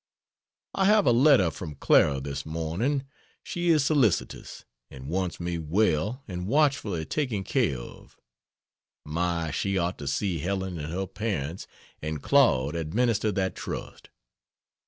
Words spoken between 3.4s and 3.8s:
She